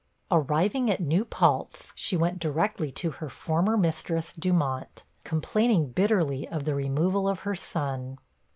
Arriving 0.31 0.89
at 0.89 0.99
New 0.99 1.23
Paltz, 1.23 1.91
she 1.93 2.17
went 2.17 2.39
directly 2.39 2.91
to 2.91 3.11
her 3.11 3.29
former 3.29 3.77
mistress, 3.77 4.33
Dumont, 4.33 5.03
complaining 5.23 5.91
bitterly 5.91 6.47
of 6.47 6.63
the 6.65 6.73
removal 6.73 7.29
of 7.29 7.41
her 7.41 7.53
son. 7.53 8.17